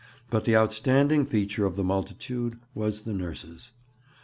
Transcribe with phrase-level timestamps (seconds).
[0.31, 3.73] But the outstanding feature of the multitude was the nurses.